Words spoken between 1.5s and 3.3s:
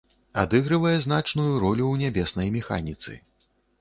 ролю ў нябеснай механіцы.